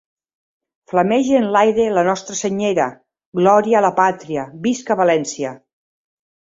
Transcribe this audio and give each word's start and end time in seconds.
Flamege 0.93 1.35
en 1.41 1.45
l'aire 1.57 1.85
la 1.97 2.05
nostra 2.09 2.39
Senyera! 2.41 2.89
Glòria 3.41 3.81
a 3.83 3.87
la 3.89 3.95
Pàtria! 4.03 4.51
Visca 4.69 5.03
València! 5.05 5.59